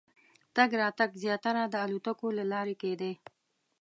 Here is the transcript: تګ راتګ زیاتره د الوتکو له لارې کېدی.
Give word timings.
تګ 0.55 0.69
راتګ 0.81 1.11
زیاتره 1.23 1.61
د 1.69 1.75
الوتکو 1.85 2.27
له 2.37 2.43
لارې 2.51 2.75
کېدی. 2.81 3.13